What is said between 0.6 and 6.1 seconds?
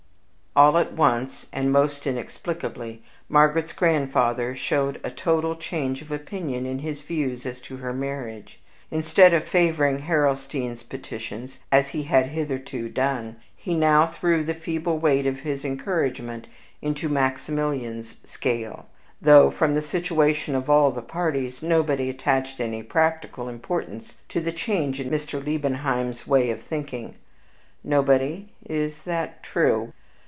at once, and most inexplicably, Margaret's grandfather showed a total change